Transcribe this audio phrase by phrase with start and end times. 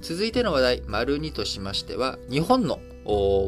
[0.00, 2.78] 続いての話題、丸2としましては、日本の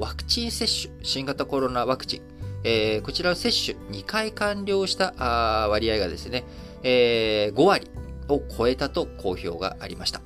[0.00, 2.22] ワクチン接種、新型コロナワクチン、
[2.64, 5.12] えー、こちらの接種2回完了した
[5.68, 6.44] 割合がですね、
[6.82, 7.90] えー、5割
[8.28, 10.20] を超えたと公表がありました。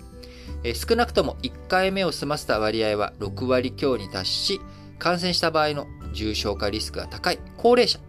[0.62, 4.60] えー、少なくとも1回目を済ませた割合は6割強に達し、
[4.98, 8.00] 感染した場合の重症化リスクが高い高齢者、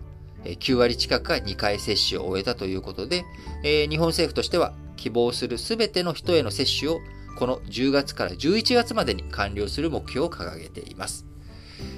[0.45, 3.25] 9割近くが2回接種を終えたということで、
[3.63, 6.99] え日本政府としては希望するすべての人への接種を
[7.35, 11.25] この10月から11月までに完了する目標を掲げています。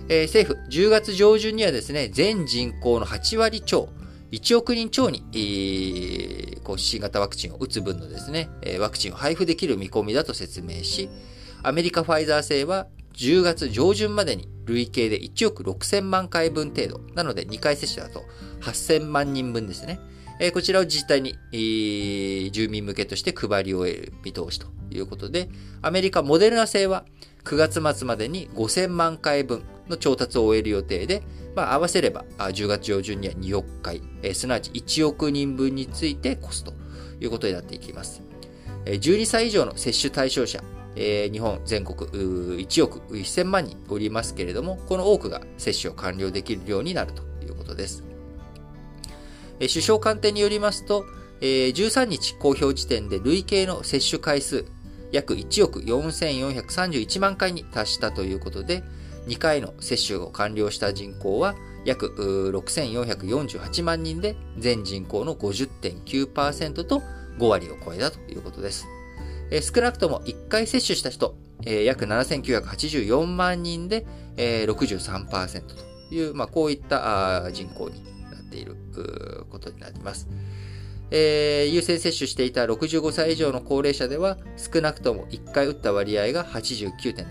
[0.10, 3.90] えー、政府、10月上旬にはですね、全人口の8割超、
[4.32, 11.10] 1億人超に、えー、こう新型ワクチンを打つ分のですね、ワクチンを配布できる見込みだと説明し、
[11.64, 17.00] アメリカファイザー製は10月上旬までに累計で1億6000万回分程度。
[17.16, 18.24] なので2回接種だと
[18.62, 20.00] 8000万人分ですね。
[20.40, 25.50] えこちらを自治体に、えー、住民向けとして配り終える見通しということで、
[25.82, 27.06] アメリカモデルナ製は
[27.44, 31.24] 9月末までに5000万回分の調達を終える予定で、
[31.56, 36.74] まあ、合わせれば10月上旬には2億回、えー、すなわち1億人分について越すと
[37.20, 38.22] いうことになっていきます。
[38.86, 40.64] 12歳以上の接種対象者、
[40.96, 48.07] 日本全国1億1000万人おりますけれども、この多くが接種を完了できるようになるということです。
[49.60, 51.06] 首相官邸によりますと、
[51.42, 54.66] 13日公表時点で累計の接種回数
[55.12, 58.84] 約1億4431万回に達したということで、
[59.28, 62.14] 2回の接種を完了した人口は約
[62.54, 67.02] 6448万人で、全人口の50.9%と
[67.38, 68.88] 5割を超えたということです。
[69.62, 71.36] 少なくとも1回接種した人、
[71.66, 74.06] 約7984万人で
[74.38, 75.76] 63%と
[76.14, 78.04] いう、まあ、こういった人口に
[78.50, 78.76] ている
[79.50, 80.28] ことになります。
[81.10, 87.28] えー、優先接種していた65歳以上の高齢者では少なくとも1回打った割合が89.7%、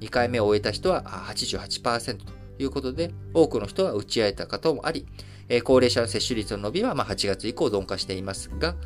[0.00, 5.06] 2回目を終えた人は88%ということで、多くの人は打ち合えた方もあり、
[5.48, 8.76] えー、高齢者の接種率の伸びはまあ8月以降鈍化していますが、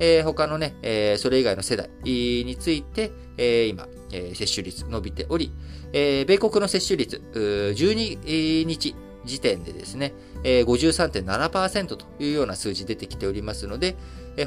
[0.00, 5.52] えー、他のね、えー、それ以外の世代について、えー、今、えー、接種率伸びており、
[5.92, 8.96] えー、米国の接種率、12日
[9.28, 13.96] 時点でですね、53.7%というような数字出てきておりますので、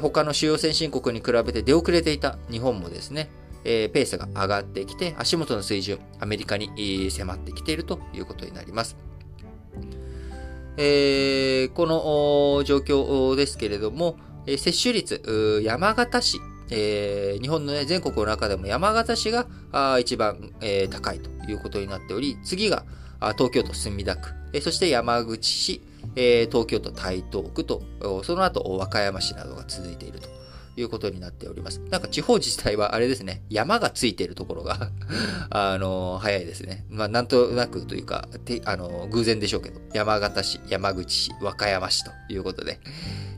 [0.00, 3.30] 他の主要先進国に比べて出遅れていた日本もですね、
[3.64, 8.96] ペースが上がってきて、足元の水準、アメリカに迫ってきているということになります。
[10.76, 14.16] えー、この状況ですけれども、
[14.46, 19.46] 接種率、山形市、えー、日本の、ね、全国の中でも山形市が
[20.00, 22.84] 一番、えー、高いということになっており、次が
[23.36, 25.82] 東京都墨田区、そして山口市、
[26.14, 27.82] 東京都台東区と、
[28.24, 30.28] その後和歌山市などが続いていると
[30.76, 31.80] いうことになっております。
[31.90, 34.90] なんか地方自治体はあれですね、山がついているところが
[35.50, 36.86] あの、早いですね。
[36.88, 38.28] まあ、なんとなくというか、
[38.64, 42.80] あの、偶然でしょうけど、山形市、山口市、和歌山市ということで、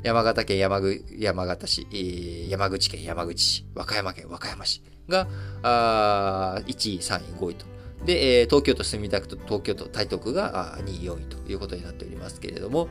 [0.02, 0.80] 山形県山
[1.18, 5.26] 山形市、山口県山口市、和歌山県和歌山市が、
[5.62, 7.73] あ1位、3位、5位と
[8.04, 12.88] で、え東京都墨田区と東京都台東区が2位、4位ということになっておりますけれども、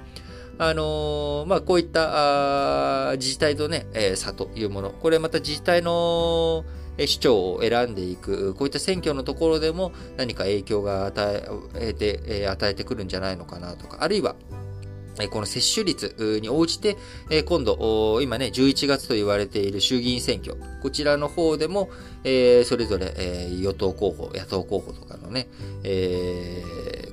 [0.58, 6.64] あのー、まあ、こういった自治体とね、え差というもの、これまた自治体の
[7.00, 11.44] 市長を選んでいく、こういった選挙のところでも何か影響が与
[11.76, 14.36] えて、与えてくるんじゃないのかなとか、あるいは、
[15.30, 16.98] この接種率に応じて、
[17.46, 21.90] 今度、今ね、11月と言われている衆議院選挙、こちらの方でも、
[22.24, 22.30] そ
[22.78, 25.48] れぞれ与党候補、野党候補とかのね、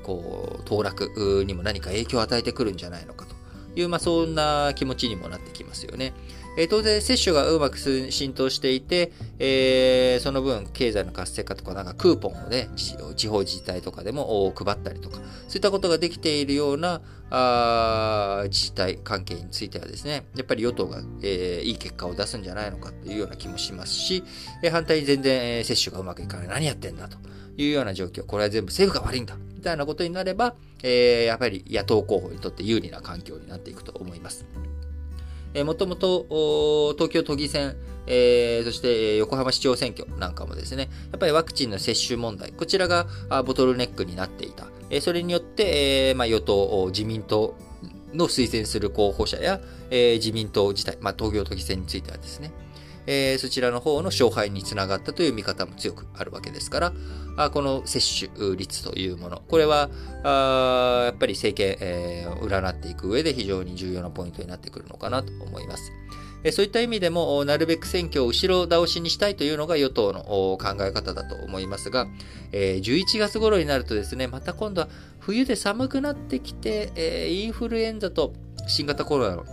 [0.03, 3.35] こう、当落にも何か影響を与えてくるんじゃないのかと
[3.79, 6.15] いう、まあ、そんな気持ちにもなってきますよね。
[6.61, 12.69] え、当然接種がうまく浸透していて、えー、その分経済の活性化とかなんかクーポンをね、
[13.17, 17.01] 地方自治体とかでも配ったりとか、そういったことができているような
[17.31, 24.23] あ自治体関係についてはですね、やっぱり与党が、えー、いい結果を出すんじゃないのかというような気もしますし、
[24.63, 26.49] えー、反対に全然、え、接種がうまくいかない。
[26.49, 27.17] 何やってんだと
[27.57, 28.27] いうような状況。
[28.27, 29.35] これは全部政府が悪いんだ。
[29.55, 34.45] みたいなことになれば、えー、やっぱり野党候補にとって有利な環境になっていくと思います。
[35.55, 37.77] え、もともと東京都議選、
[38.07, 43.07] えー、そして横浜市長選挙なんかもですね、やっぱりワクチンの接種問題、こちらが
[43.45, 44.67] ボトルネックになっていた。
[44.91, 47.55] え、それによって、えまあ、与党、自民党
[48.13, 49.61] の推薦する候補者や、
[49.91, 52.53] え、自民党自体、まあ、東京都議選についてはですね、
[53.07, 56.93] えー、そちらの方の勝敗につながったという見方も強くあるわけですから、
[57.37, 59.91] あこの接種率というもの、これは
[60.23, 65.93] あやっぱり政権、えー、占っていく上で非常に重要なポイントになってくるのかなと思います。
[66.53, 72.07] そういった意味でも、なるべく選挙を後ろ倒しにしたいというのが与党の考え方だと思いますが、
[72.53, 74.89] 11月頃になるとですね、また今度は
[75.19, 78.33] 冬で寒くなってきて、インフルエンザと
[78.69, 79.45] 新型コロナの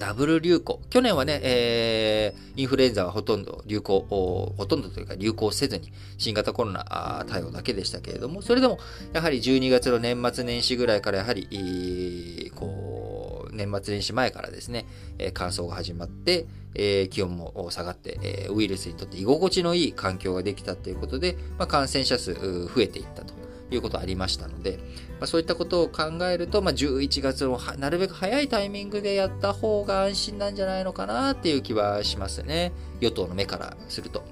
[0.00, 0.80] ダブル流行。
[0.88, 8.78] 去年はね、えー、インフルエンザはほとんど流行、ほとんどというか流行せずに、新型コロナ対応だけでしたけれども、それでも、
[9.12, 14.86] やはり12月の年末年始ぐらいからやはり、こう、年末年始前からですね、
[15.18, 23.39] え乾燥が始まって、えー、気温も下がって、えー、ウイルスにとって居心地のいい環境ができたということで、まあ、感染者数増えていったと。
[23.70, 24.78] いうことありましたので、
[25.18, 32.72] まあ、そういったことを考えると、まあ、11月のなるべく早いタイミングでやった方が安心なんじゃないのかなっていう気はしますね。
[33.00, 34.24] 与党の目からすると。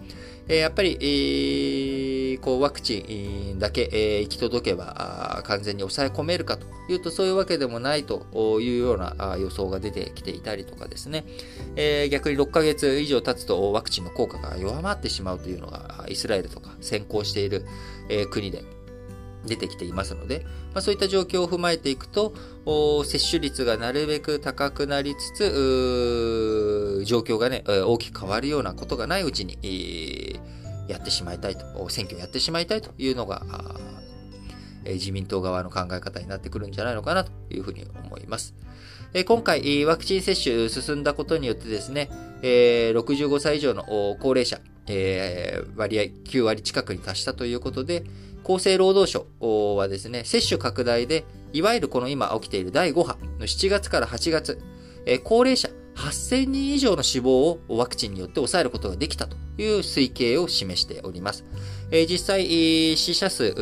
[0.48, 8.26] え、やっぱり、えー、こうワクチンだけ、えー、行き届けば完全に抑え込めるかというとそういうわけでもないと
[8.60, 11.26] いうような予想が出てきていたりとかですね、
[11.76, 17.66] えー、逆に6ヶ月以上経つとワクチンの効果が弱まってしまうというのがイスラエルとか先行している、
[18.08, 18.64] えー、国で
[19.46, 20.44] 出てきていますので、
[20.74, 22.34] まあ、そういった状況を踏まえていくと、
[23.04, 30.38] 接種率がなるべく高くなりつつ、状況がね、大きく変わるようなことがないうちに、
[30.88, 33.42] やってしまいたいと、選挙をやってしまいたいというのが、
[34.84, 38.54] 自民党側の考え方になってくるんじゃないのかなというふうに思います。
[39.26, 42.10] 今回、ワクチン接種進んだことによってですね、
[42.42, 43.84] 65歳以上の
[44.18, 44.60] 高齢者、
[45.76, 48.04] 割合9割近くに達したということで、
[48.48, 54.58] 厚生労働省はですね、接種拡大で、いわゆるこの今起きている第5波の7月から8月、
[55.04, 61.44] え高齢者8000人以上の死亡をワクチンによって抑えることができたという推計を示しております。
[61.90, 63.54] え実際、死者数、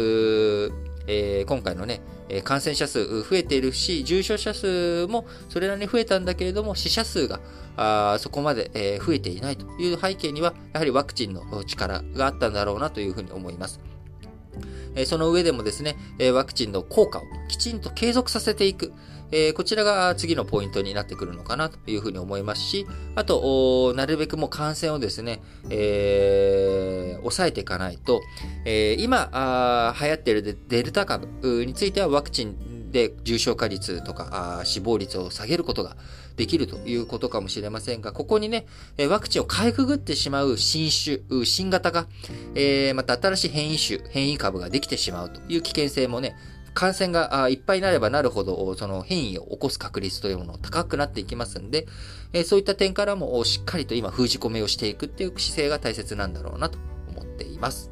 [1.08, 2.00] え今回のね、
[2.44, 7.40] 感染者数増えているし、重症者数もそれなりに増えたんだけれども、死者数が
[7.76, 13.80] あそこまで、増えていないという背景には、やはりワクチンの力があったんだろうなというふうに思います。
[15.04, 15.96] その上でもですね、
[16.32, 18.92] ワクチンの効果をきちんと継続させていく。
[19.54, 22.86] こちらが次のポイントになってくるのかなというふうに思いますし、
[23.16, 28.22] あと、なるべくも感染をですね、えー、抑えていかないと、
[28.98, 31.26] 今、流行っているデルタ株
[31.64, 35.98] についてはワクチンで重症化率とか死亡率を下げることが
[36.36, 38.64] できるということかもしれませんが、ここにね、
[39.10, 42.06] ワクチンをかいくぐってしまう新種、新型が、
[42.54, 46.36] えー、また新しい変異種、変異株ができてしまうという危険性もね、
[46.72, 51.86] 感染がいっぱいになればなるほど、その変異を起こす確率というものが高くなっていきますんで、
[52.32, 56.78] えそういった点からもしっかりと今封じ込めをしていくっていう姿勢が大切なんだろうなと
[57.10, 57.90] 思っています。